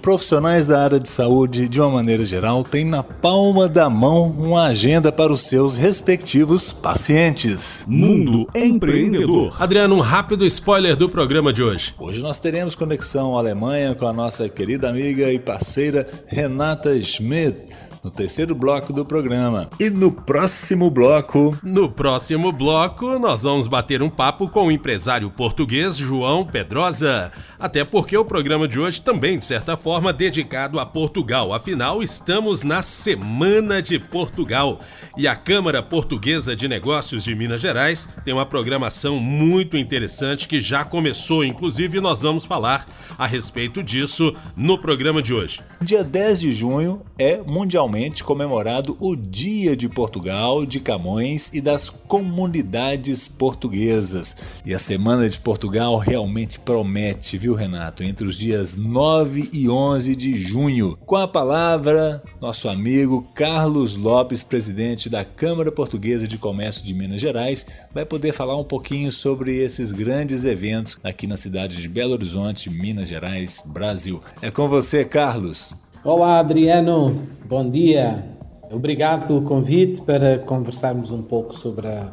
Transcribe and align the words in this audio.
profissionais 0.02 0.68
da 0.68 0.82
área 0.82 0.98
de 0.98 1.08
saúde, 1.08 1.68
de 1.68 1.80
uma 1.80 1.90
maneira 1.90 2.24
geral, 2.24 2.64
têm 2.64 2.84
na 2.84 3.04
palma 3.04 3.68
da 3.68 3.88
mão 3.88 4.30
uma 4.30 4.64
agenda 4.64 5.12
para 5.12 5.32
os 5.32 5.42
seus 5.42 5.76
respectivos 5.76 6.72
pacientes. 6.72 7.84
Mundo 7.86 8.48
Empreendedor. 8.52 9.54
Adriano, 9.62 9.94
um 9.94 10.00
rápido 10.00 10.44
spoiler 10.46 10.96
do 10.96 11.08
programa 11.08 11.52
de 11.52 11.62
hoje. 11.62 11.94
Hoje 11.98 12.20
nós 12.20 12.38
teremos 12.38 12.74
conexão 12.74 13.38
Alemanha 13.38 13.94
com 13.94 14.06
a 14.06 14.12
nossa 14.12 14.48
querida 14.48 14.88
amiga 14.88 15.32
e 15.32 15.38
parceira 15.38 16.04
Renata 16.26 17.00
Schmidt 17.00 17.68
no 18.02 18.10
terceiro 18.10 18.54
bloco 18.54 18.92
do 18.92 19.04
programa. 19.04 19.68
E 19.78 19.90
no 19.90 20.10
próximo 20.10 20.90
bloco. 20.90 21.58
No 21.62 21.88
próximo 21.88 22.52
bloco, 22.52 23.18
nós 23.18 23.42
vamos 23.42 23.66
bater 23.66 24.02
um 24.02 24.10
papo 24.10 24.48
com 24.48 24.66
o 24.66 24.72
empresário 24.72 25.30
português 25.30 25.96
João 25.96 26.44
Pedrosa. 26.44 27.32
Até 27.58 27.84
porque 27.84 28.16
o 28.16 28.24
programa 28.24 28.68
de 28.68 28.80
hoje 28.80 29.00
também, 29.00 29.38
de 29.38 29.44
certa 29.44 29.76
forma, 29.76 30.12
dedicado 30.12 30.78
a 30.78 30.86
Portugal. 30.86 31.52
Afinal, 31.52 32.02
estamos 32.02 32.62
na 32.62 32.82
Semana 32.82 33.82
de 33.82 33.98
Portugal. 33.98 34.80
E 35.16 35.26
a 35.26 35.34
Câmara 35.34 35.82
Portuguesa 35.82 36.54
de 36.54 36.68
Negócios 36.68 37.24
de 37.24 37.34
Minas 37.34 37.60
Gerais 37.60 38.08
tem 38.24 38.32
uma 38.32 38.46
programação 38.46 39.18
muito 39.18 39.76
interessante 39.76 40.46
que 40.46 40.60
já 40.60 40.84
começou. 40.84 41.44
Inclusive, 41.44 42.00
nós 42.00 42.22
vamos 42.22 42.44
falar 42.44 42.86
a 43.16 43.26
respeito 43.26 43.82
disso 43.82 44.34
no 44.56 44.78
programa 44.78 45.22
de 45.22 45.34
hoje. 45.34 45.60
Dia 45.80 46.04
10 46.04 46.40
de 46.40 46.52
junho 46.52 47.02
é 47.18 47.40
mundialmente 47.88 48.22
comemorado 48.22 48.96
o 49.00 49.16
Dia 49.16 49.74
de 49.74 49.88
Portugal, 49.88 50.66
de 50.66 50.78
Camões 50.78 51.50
e 51.54 51.60
das 51.60 51.88
comunidades 51.88 53.26
portuguesas. 53.26 54.36
E 54.64 54.74
a 54.74 54.78
Semana 54.78 55.28
de 55.28 55.38
Portugal 55.38 55.96
realmente 55.96 56.60
promete, 56.60 57.38
viu, 57.38 57.54
Renato? 57.54 58.04
Entre 58.04 58.26
os 58.26 58.36
dias 58.36 58.76
9 58.76 59.48
e 59.52 59.68
11 59.68 60.14
de 60.14 60.36
junho. 60.36 60.98
Com 61.06 61.16
a 61.16 61.26
palavra, 61.26 62.22
nosso 62.40 62.68
amigo 62.68 63.26
Carlos 63.34 63.96
Lopes, 63.96 64.42
presidente 64.42 65.08
da 65.08 65.24
Câmara 65.24 65.72
Portuguesa 65.72 66.28
de 66.28 66.36
Comércio 66.36 66.84
de 66.84 66.92
Minas 66.92 67.20
Gerais, 67.20 67.66
vai 67.92 68.04
poder 68.04 68.32
falar 68.32 68.56
um 68.58 68.64
pouquinho 68.64 69.10
sobre 69.10 69.56
esses 69.56 69.92
grandes 69.92 70.44
eventos 70.44 70.98
aqui 71.02 71.26
na 71.26 71.36
cidade 71.36 71.76
de 71.76 71.88
Belo 71.88 72.12
Horizonte, 72.12 72.68
Minas 72.68 73.08
Gerais, 73.08 73.62
Brasil. 73.66 74.22
É 74.42 74.50
com 74.50 74.68
você, 74.68 75.04
Carlos. 75.04 75.87
Olá, 76.10 76.38
Adriano. 76.38 77.28
Bom 77.44 77.68
dia. 77.68 78.24
Obrigado 78.70 79.26
pelo 79.26 79.42
convite 79.42 80.00
para 80.00 80.38
conversarmos 80.38 81.12
um 81.12 81.20
pouco 81.20 81.54
sobre 81.54 81.86
a 81.86 82.10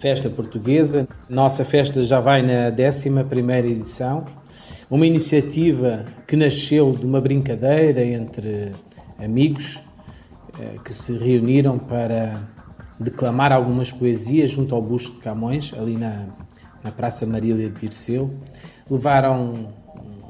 festa 0.00 0.28
portuguesa. 0.28 1.06
Nossa 1.30 1.64
festa 1.64 2.02
já 2.02 2.18
vai 2.18 2.42
na 2.42 2.72
11ª 2.72 3.64
edição. 3.64 4.24
Uma 4.90 5.06
iniciativa 5.06 6.04
que 6.26 6.34
nasceu 6.34 6.92
de 6.94 7.06
uma 7.06 7.20
brincadeira 7.20 8.04
entre 8.04 8.72
amigos 9.20 9.80
eh, 10.58 10.80
que 10.84 10.92
se 10.92 11.16
reuniram 11.16 11.78
para 11.78 12.42
declamar 12.98 13.52
algumas 13.52 13.92
poesias 13.92 14.50
junto 14.50 14.74
ao 14.74 14.82
busto 14.82 15.12
de 15.12 15.20
Camões, 15.20 15.72
ali 15.78 15.96
na, 15.96 16.26
na 16.82 16.90
Praça 16.90 17.24
Marília 17.24 17.70
de 17.70 17.82
Dirceu. 17.82 18.34
Levaram 18.90 19.68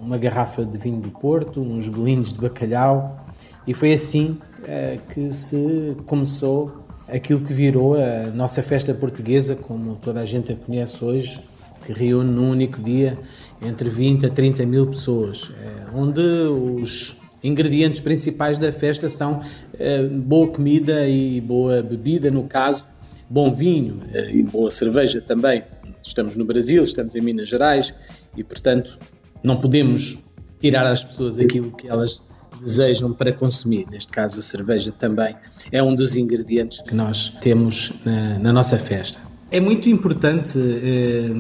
uma 0.01 0.17
garrafa 0.17 0.65
de 0.65 0.79
vinho 0.79 1.01
do 1.01 1.11
Porto, 1.11 1.61
uns 1.61 1.89
bolinhos 1.89 2.33
de 2.33 2.41
bacalhau, 2.41 3.19
e 3.67 3.75
foi 3.75 3.93
assim 3.93 4.39
uh, 4.61 5.13
que 5.13 5.31
se 5.31 5.97
começou 6.07 6.85
aquilo 7.09 7.41
que 7.41 7.53
virou 7.53 7.95
a 7.95 8.31
nossa 8.35 8.63
festa 8.63 8.95
portuguesa, 8.95 9.57
como 9.57 9.97
toda 9.97 10.21
a 10.21 10.25
gente 10.25 10.53
a 10.53 10.57
conhece 10.57 11.05
hoje, 11.05 11.41
que 11.85 11.93
reúne 11.93 12.31
num 12.31 12.51
único 12.51 12.83
dia 12.83 13.19
entre 13.63 13.89
20 13.89 14.27
a 14.27 14.31
30 14.31 14.67
mil 14.67 14.87
pessoas, 14.87 15.45
uh, 15.45 15.55
onde 15.95 16.21
os 16.21 17.17
ingredientes 17.43 18.01
principais 18.01 18.59
da 18.59 18.73
festa 18.73 19.09
são 19.09 19.41
uh, 19.41 20.09
boa 20.21 20.49
comida 20.49 21.09
e 21.09 21.41
boa 21.41 21.83
bebida, 21.83 22.31
no 22.31 22.45
caso, 22.45 22.87
bom 23.29 23.53
vinho 23.53 24.03
e 24.33 24.43
boa 24.43 24.71
cerveja 24.71 25.21
também. 25.21 25.63
Estamos 26.03 26.37
no 26.37 26.45
Brasil, 26.45 26.83
estamos 26.85 27.15
em 27.15 27.21
Minas 27.21 27.49
Gerais 27.49 27.93
e, 28.35 28.43
portanto, 28.43 28.99
não 29.43 29.61
podemos 29.61 30.19
tirar 30.61 30.87
às 30.87 31.05
pessoas 31.05 31.39
aquilo 31.39 31.71
que 31.71 31.89
elas 31.89 32.21
desejam 32.61 33.13
para 33.13 33.33
consumir. 33.33 33.87
Neste 33.91 34.13
caso, 34.13 34.39
a 34.39 34.43
cerveja 34.43 34.93
também 34.93 35.35
é 35.71 35.83
um 35.83 35.95
dos 35.95 36.17
ingredientes 36.17 36.83
que 36.83 36.95
nós 36.95 37.31
temos 37.41 37.93
na, 38.05 38.39
na 38.39 38.53
nossa 38.53 38.79
festa. 38.79 39.19
É 39.51 39.61
muito 39.61 39.89
importante 39.89 40.59
eh, 40.59 41.31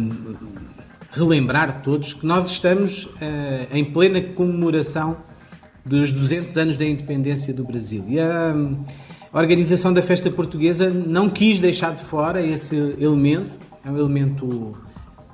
relembrar 1.10 1.82
todos 1.82 2.14
que 2.14 2.24
nós 2.24 2.50
estamos 2.50 3.10
eh, 3.20 3.66
em 3.72 3.84
plena 3.84 4.20
comemoração 4.20 5.16
dos 5.84 6.12
200 6.12 6.56
anos 6.56 6.76
da 6.76 6.84
independência 6.84 7.52
do 7.52 7.64
Brasil. 7.64 8.04
E 8.08 8.20
a, 8.20 8.54
a 9.32 9.38
organização 9.38 9.92
da 9.92 10.02
festa 10.02 10.30
portuguesa 10.30 10.88
não 10.90 11.28
quis 11.28 11.58
deixar 11.58 11.94
de 11.94 12.02
fora 12.02 12.40
esse 12.44 12.76
elemento, 12.98 13.54
é 13.84 13.90
um 13.90 13.98
elemento 13.98 14.76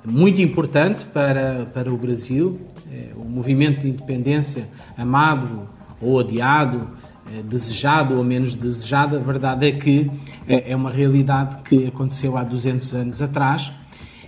muito 0.05 0.41
importante 0.41 1.05
para, 1.05 1.65
para 1.73 1.93
o 1.93 1.97
Brasil. 1.97 2.59
É, 2.91 3.09
o 3.15 3.25
movimento 3.25 3.81
de 3.81 3.89
independência 3.89 4.67
amado 4.97 5.67
ou 6.01 6.15
odiado, 6.15 6.89
é, 7.33 7.41
desejado 7.41 8.15
ou 8.15 8.23
menos 8.23 8.55
desejado, 8.55 9.15
a 9.15 9.19
verdade 9.19 9.67
é 9.67 9.71
que 9.71 10.11
é, 10.47 10.71
é 10.71 10.75
uma 10.75 10.91
realidade 10.91 11.57
que 11.63 11.87
aconteceu 11.87 12.37
há 12.37 12.43
200 12.43 12.93
anos 12.93 13.21
atrás 13.21 13.73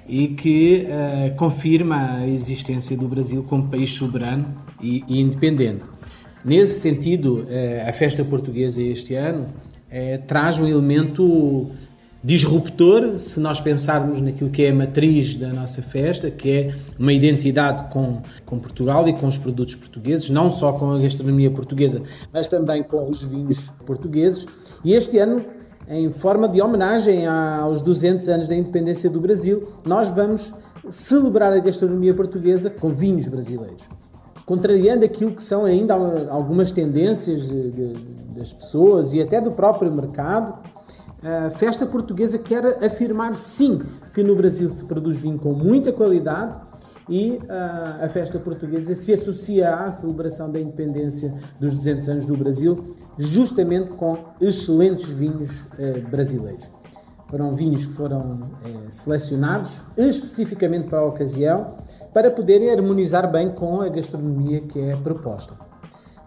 e 0.07 0.29
que 0.29 0.87
uh, 0.87 1.35
confirma 1.35 2.19
a 2.19 2.27
existência 2.27 2.95
do 2.95 3.07
Brasil 3.07 3.43
como 3.43 3.67
país 3.67 3.91
soberano 3.91 4.47
e, 4.81 5.03
e 5.07 5.19
independente. 5.19 5.83
Nesse 6.45 6.79
sentido, 6.79 7.41
uh, 7.41 7.89
a 7.89 7.91
festa 7.91 8.23
portuguesa 8.23 8.81
este 8.81 9.15
ano 9.15 9.43
uh, 9.43 10.25
traz 10.25 10.59
um 10.59 10.65
elemento 10.65 11.71
disruptor, 12.23 13.19
se 13.19 13.39
nós 13.39 13.59
pensarmos 13.59 14.19
naquilo 14.21 14.49
que 14.49 14.63
é 14.63 14.69
a 14.69 14.73
matriz 14.73 15.35
da 15.35 15.49
nossa 15.53 15.81
festa, 15.81 16.31
que 16.31 16.51
é 16.51 16.73
uma 16.97 17.13
identidade 17.13 17.91
com, 17.91 18.21
com 18.45 18.59
Portugal 18.59 19.07
e 19.07 19.13
com 19.13 19.27
os 19.27 19.37
produtos 19.37 19.75
portugueses, 19.75 20.29
não 20.29 20.49
só 20.49 20.73
com 20.73 20.91
a 20.91 20.99
gastronomia 20.99 21.51
portuguesa, 21.51 22.01
mas 22.33 22.47
também 22.47 22.83
com 22.83 23.07
os 23.07 23.23
vinhos 23.23 23.69
portugueses. 23.85 24.45
E 24.83 24.93
este 24.93 25.17
ano, 25.19 25.45
em 25.87 26.09
forma 26.09 26.47
de 26.47 26.61
homenagem 26.61 27.27
aos 27.27 27.81
200 27.81 28.27
anos 28.29 28.47
da 28.47 28.55
independência 28.55 29.09
do 29.09 29.21
Brasil, 29.21 29.67
nós 29.85 30.09
vamos 30.09 30.53
celebrar 30.89 31.53
a 31.53 31.59
gastronomia 31.59 32.13
portuguesa 32.13 32.69
com 32.69 32.93
vinhos 32.93 33.27
brasileiros. 33.27 33.87
Contrariando 34.45 35.03
aquilo 35.03 35.31
que 35.31 35.43
são 35.43 35.65
ainda 35.65 35.93
algumas 36.29 36.71
tendências 36.71 37.49
de, 37.49 37.71
de, 37.71 37.93
das 38.35 38.53
pessoas 38.53 39.13
e 39.13 39.21
até 39.21 39.41
do 39.41 39.51
próprio 39.51 39.91
mercado, 39.91 40.53
a 41.23 41.49
festa 41.49 41.85
portuguesa 41.85 42.37
quer 42.37 42.63
afirmar 42.83 43.33
sim 43.33 43.81
que 44.13 44.21
no 44.21 44.35
Brasil 44.35 44.69
se 44.69 44.85
produz 44.85 45.17
vinho 45.17 45.39
com 45.39 45.51
muita 45.51 45.91
qualidade 45.91 46.59
e 47.09 47.39
uh, 47.43 48.03
a 48.05 48.09
festa 48.09 48.37
portuguesa 48.37 48.93
se 48.93 49.13
associa 49.13 49.73
à 49.73 49.89
celebração 49.89 50.51
da 50.51 50.59
independência 50.59 51.33
dos 51.59 51.75
200 51.75 52.09
anos 52.09 52.25
do 52.25 52.35
Brasil, 52.35 52.83
justamente 53.17 53.91
com 53.91 54.17
excelentes 54.39 55.09
vinhos 55.09 55.61
uh, 55.61 56.07
brasileiros. 56.09 56.69
Foram 57.29 57.55
vinhos 57.55 57.85
que 57.85 57.93
foram 57.93 58.21
uh, 58.21 58.89
selecionados 58.91 59.81
especificamente 59.97 60.87
para 60.87 60.99
a 60.99 61.05
ocasião 61.05 61.71
para 62.13 62.29
poderem 62.29 62.69
harmonizar 62.71 63.31
bem 63.31 63.49
com 63.49 63.81
a 63.81 63.89
gastronomia 63.89 64.61
que 64.61 64.79
é 64.79 64.95
proposta. 64.97 65.66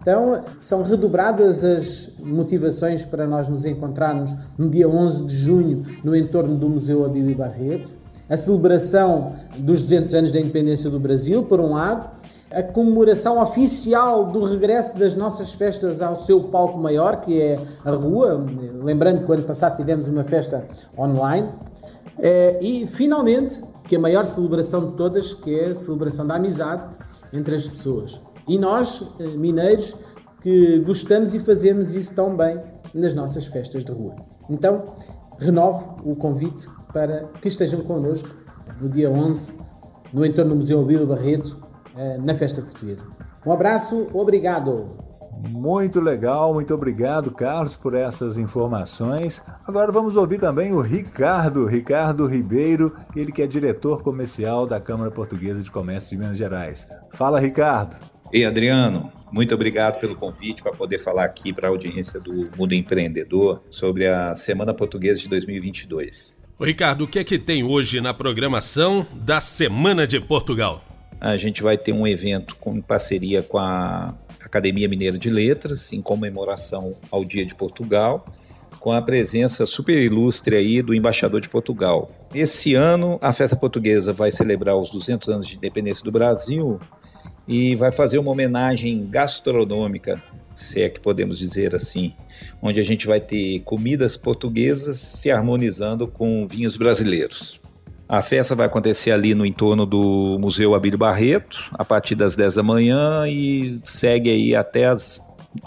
Então, 0.01 0.43
são 0.57 0.81
redobradas 0.81 1.63
as 1.63 2.09
motivações 2.19 3.05
para 3.05 3.27
nós 3.27 3.47
nos 3.47 3.67
encontrarmos 3.67 4.33
no 4.57 4.67
dia 4.67 4.89
11 4.89 5.25
de 5.25 5.35
junho 5.35 5.85
no 6.03 6.15
entorno 6.15 6.57
do 6.57 6.67
Museu 6.67 7.05
Abílio 7.05 7.35
Barreto. 7.35 7.93
A 8.27 8.35
celebração 8.35 9.33
dos 9.59 9.83
200 9.83 10.13
anos 10.15 10.31
da 10.31 10.39
independência 10.39 10.89
do 10.89 10.99
Brasil, 10.99 11.43
por 11.43 11.59
um 11.59 11.73
lado, 11.73 12.09
a 12.49 12.63
comemoração 12.63 13.39
oficial 13.39 14.31
do 14.31 14.43
regresso 14.43 14.97
das 14.97 15.13
nossas 15.13 15.53
festas 15.53 16.01
ao 16.01 16.15
seu 16.15 16.45
palco 16.45 16.79
maior, 16.79 17.21
que 17.21 17.39
é 17.39 17.59
a 17.85 17.91
rua. 17.91 18.43
Lembrando 18.81 19.23
que 19.23 19.29
o 19.29 19.33
ano 19.33 19.43
passado 19.43 19.75
tivemos 19.75 20.07
uma 20.07 20.23
festa 20.23 20.65
online. 20.97 21.47
Eh, 22.17 22.57
e, 22.61 22.87
finalmente, 22.87 23.61
que 23.83 23.95
a 23.95 23.99
maior 23.99 24.25
celebração 24.25 24.87
de 24.87 24.93
todas, 24.93 25.33
que 25.33 25.59
é 25.59 25.65
a 25.67 25.75
celebração 25.75 26.25
da 26.25 26.35
amizade 26.35 26.83
entre 27.33 27.55
as 27.55 27.67
pessoas. 27.67 28.19
E 28.51 28.59
nós, 28.59 29.01
eh, 29.17 29.27
mineiros, 29.27 29.95
que 30.41 30.79
gostamos 30.79 31.33
e 31.33 31.39
fazemos 31.39 31.93
isso 31.93 32.13
tão 32.13 32.35
bem 32.35 32.61
nas 32.93 33.13
nossas 33.13 33.45
festas 33.45 33.85
de 33.85 33.93
rua. 33.93 34.13
Então, 34.49 34.93
renovo 35.39 35.95
o 36.03 36.17
convite 36.17 36.67
para 36.91 37.29
que 37.41 37.47
estejam 37.47 37.79
connosco 37.79 38.27
no 38.81 38.89
dia 38.89 39.09
11, 39.09 39.53
no 40.11 40.25
entorno 40.25 40.51
do 40.51 40.57
Museu 40.57 40.81
Abílio 40.81 41.07
Barreto, 41.07 41.65
eh, 41.95 42.17
na 42.17 42.35
festa 42.35 42.61
portuguesa. 42.61 43.07
Um 43.45 43.53
abraço, 43.53 44.09
obrigado! 44.11 44.97
Muito 45.49 46.01
legal, 46.01 46.53
muito 46.53 46.73
obrigado, 46.73 47.31
Carlos, 47.31 47.77
por 47.77 47.93
essas 47.93 48.37
informações. 48.37 49.41
Agora 49.65 49.93
vamos 49.93 50.17
ouvir 50.17 50.39
também 50.39 50.73
o 50.73 50.81
Ricardo, 50.81 51.65
Ricardo 51.65 52.27
Ribeiro, 52.27 52.91
ele 53.15 53.31
que 53.31 53.41
é 53.41 53.47
diretor 53.47 54.03
comercial 54.03 54.67
da 54.67 54.81
Câmara 54.81 55.09
Portuguesa 55.09 55.63
de 55.63 55.71
Comércio 55.71 56.09
de 56.09 56.17
Minas 56.17 56.37
Gerais. 56.37 56.89
Fala, 57.11 57.39
Ricardo. 57.39 57.95
Ei, 58.33 58.45
Adriano, 58.45 59.11
muito 59.29 59.53
obrigado 59.53 59.99
pelo 59.99 60.15
convite 60.15 60.63
para 60.63 60.71
poder 60.71 60.97
falar 60.99 61.25
aqui 61.25 61.51
para 61.51 61.67
a 61.67 61.69
audiência 61.69 62.17
do 62.17 62.49
Mundo 62.57 62.73
Empreendedor 62.73 63.61
sobre 63.69 64.07
a 64.07 64.33
Semana 64.33 64.73
Portuguesa 64.73 65.19
de 65.19 65.27
2022. 65.27 66.41
Ô 66.57 66.63
Ricardo, 66.63 67.03
o 67.03 67.07
que 67.09 67.19
é 67.19 67.25
que 67.25 67.37
tem 67.37 67.61
hoje 67.61 67.99
na 67.99 68.13
programação 68.13 69.05
da 69.13 69.41
Semana 69.41 70.07
de 70.07 70.17
Portugal? 70.21 70.81
A 71.19 71.35
gente 71.35 71.61
vai 71.61 71.77
ter 71.77 71.91
um 71.91 72.07
evento 72.07 72.55
com 72.55 72.79
parceria 72.79 73.43
com 73.43 73.57
a 73.57 74.15
Academia 74.39 74.87
Mineira 74.87 75.17
de 75.17 75.29
Letras, 75.29 75.91
em 75.91 76.01
comemoração 76.01 76.95
ao 77.11 77.25
Dia 77.25 77.45
de 77.45 77.53
Portugal, 77.53 78.25
com 78.79 78.93
a 78.93 79.01
presença 79.01 79.65
super 79.65 80.01
ilustre 80.01 80.55
aí 80.55 80.81
do 80.81 80.95
embaixador 80.95 81.41
de 81.41 81.49
Portugal. 81.49 82.09
Esse 82.33 82.75
ano, 82.75 83.19
a 83.21 83.33
festa 83.33 83.57
portuguesa 83.57 84.13
vai 84.13 84.31
celebrar 84.31 84.77
os 84.77 84.89
200 84.89 85.27
anos 85.27 85.47
de 85.47 85.57
independência 85.57 86.05
do 86.05 86.13
Brasil 86.13 86.79
e 87.47 87.75
vai 87.75 87.91
fazer 87.91 88.17
uma 88.17 88.31
homenagem 88.31 89.07
gastronômica, 89.09 90.21
se 90.53 90.81
é 90.81 90.89
que 90.89 90.99
podemos 90.99 91.37
dizer 91.37 91.75
assim, 91.75 92.13
onde 92.61 92.79
a 92.79 92.83
gente 92.83 93.07
vai 93.07 93.19
ter 93.19 93.59
comidas 93.61 94.15
portuguesas 94.15 94.97
se 94.99 95.31
harmonizando 95.31 96.07
com 96.07 96.47
vinhos 96.47 96.77
brasileiros. 96.77 97.59
A 98.07 98.21
festa 98.21 98.53
vai 98.53 98.67
acontecer 98.67 99.11
ali 99.11 99.33
no 99.33 99.45
entorno 99.45 99.85
do 99.85 100.37
Museu 100.39 100.75
Abílio 100.75 100.97
Barreto, 100.97 101.69
a 101.71 101.85
partir 101.85 102.13
das 102.13 102.35
10 102.35 102.55
da 102.55 102.63
manhã 102.63 103.25
e 103.25 103.79
segue 103.85 104.29
aí 104.29 104.53
até 104.53 104.87
as 104.87 105.21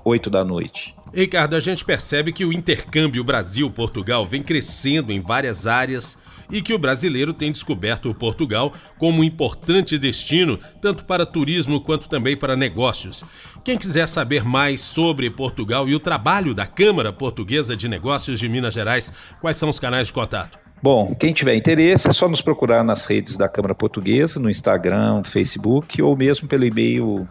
8 0.05 0.29
da 0.29 0.45
noite. 0.45 0.95
Ricardo, 1.15 1.57
a 1.57 1.61
gente 1.61 1.85
percebe 1.85 2.33
que 2.33 2.45
o 2.45 2.53
intercâmbio 2.53 3.25
Brasil-Portugal 3.25 4.27
vem 4.27 4.43
crescendo 4.43 5.13
em 5.13 5.21
várias 5.21 5.67
áreas 5.67 6.19
e 6.51 6.63
que 6.63 6.75
o 6.75 6.79
brasileiro 6.79 7.33
tem 7.33 7.51
descoberto 7.51 8.11
o 8.11 8.15
Portugal 8.15 8.73
como 8.99 9.21
um 9.21 9.25
importante 9.25 9.99
destino, 9.99 10.59
tanto 10.81 11.05
para 11.05 11.27
turismo 11.27 11.81
quanto 11.81 12.09
também 12.09 12.37
para 12.37 12.57
negócios. 12.57 13.25
Quem 13.65 13.79
quiser 13.79 14.07
saber 14.07 14.45
mais 14.45 14.81
sobre 14.81 15.31
Portugal 15.31 15.89
e 15.89 15.95
o 15.95 16.01
trabalho 16.01 16.55
da 16.55 16.67
Câmara 16.67 17.13
Portuguesa 17.13 17.77
de 17.77 17.89
Negócios 17.89 18.39
de 18.39 18.49
Minas 18.49 18.75
Gerais, 18.75 19.13
quais 19.41 19.57
são 19.57 19.69
os 19.69 19.81
canais 19.81 20.09
de 20.09 20.13
contato? 20.13 20.59
Bom, 20.83 21.15
quem 21.15 21.33
tiver 21.33 21.55
interesse 21.55 22.09
é 22.09 22.13
só 22.13 22.29
nos 22.29 22.43
procurar 22.43 22.85
nas 22.85 23.07
redes 23.07 23.39
da 23.39 23.49
Câmara 23.49 23.75
Portuguesa, 23.75 24.39
no 24.39 24.51
Instagram, 24.51 25.23
Facebook 25.25 26.03
ou 26.03 26.15
mesmo 26.15 26.47
pelo 26.47 26.67
e-mail 26.67 27.27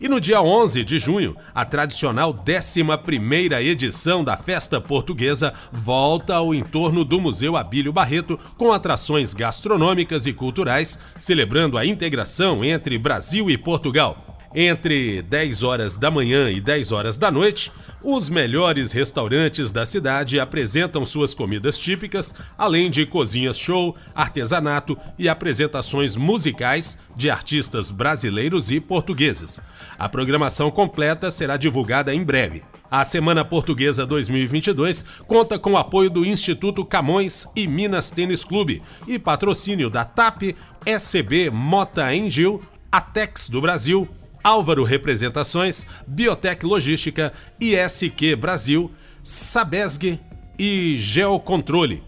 E 0.00 0.08
no 0.08 0.20
dia 0.20 0.42
11 0.42 0.84
de 0.84 0.98
junho, 0.98 1.36
a 1.54 1.64
tradicional 1.64 2.34
11ª 2.34 3.62
edição 3.62 4.24
da 4.24 4.36
Festa 4.36 4.80
Portuguesa 4.80 5.54
volta 5.72 6.34
ao 6.34 6.54
entorno 6.54 7.04
do 7.04 7.20
Museu 7.20 7.56
Abílio 7.56 7.92
Barreto 7.92 8.38
com 8.56 8.72
atrações 8.72 9.32
gastronômicas 9.32 10.26
e 10.26 10.32
culturais, 10.32 10.98
celebrando 11.16 11.78
a 11.78 11.86
integração 11.86 12.64
entre 12.64 12.98
Brasil 12.98 13.50
e 13.50 13.56
Portugal. 13.56 14.33
Entre 14.56 15.20
10 15.20 15.64
horas 15.64 15.96
da 15.96 16.12
manhã 16.12 16.48
e 16.48 16.60
10 16.60 16.92
horas 16.92 17.18
da 17.18 17.28
noite, 17.28 17.72
os 18.00 18.30
melhores 18.30 18.92
restaurantes 18.92 19.72
da 19.72 19.84
cidade 19.84 20.38
apresentam 20.38 21.04
suas 21.04 21.34
comidas 21.34 21.76
típicas, 21.76 22.32
além 22.56 22.88
de 22.88 23.04
cozinhas 23.04 23.58
show, 23.58 23.96
artesanato 24.14 24.96
e 25.18 25.28
apresentações 25.28 26.14
musicais 26.14 27.00
de 27.16 27.28
artistas 27.28 27.90
brasileiros 27.90 28.70
e 28.70 28.78
portugueses. 28.78 29.60
A 29.98 30.08
programação 30.08 30.70
completa 30.70 31.32
será 31.32 31.56
divulgada 31.56 32.14
em 32.14 32.22
breve. 32.22 32.62
A 32.88 33.04
Semana 33.04 33.44
Portuguesa 33.44 34.06
2022 34.06 35.04
conta 35.26 35.58
com 35.58 35.72
o 35.72 35.76
apoio 35.76 36.08
do 36.08 36.24
Instituto 36.24 36.84
Camões 36.84 37.44
e 37.56 37.66
Minas 37.66 38.08
Tênis 38.08 38.44
Clube 38.44 38.80
e 39.08 39.18
patrocínio 39.18 39.90
da 39.90 40.04
TAP, 40.04 40.54
SCB 40.86 41.50
Mota 41.50 42.14
Engil, 42.14 42.62
Atex 42.92 43.48
do 43.48 43.60
Brasil, 43.60 44.08
Álvaro 44.44 44.84
Representações, 44.84 45.86
Biotec 46.06 46.64
Logística, 46.66 47.32
ISQ 47.58 48.36
Brasil, 48.36 48.90
Sabesg 49.22 50.20
e 50.58 50.94
Geocontrole. 50.96 52.02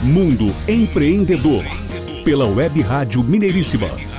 Mundo 0.03 0.53
Empreendedor, 0.67 1.63
pela 2.23 2.45
Web 2.45 2.81
Rádio 2.81 3.23
Mineiríssima 3.23 4.14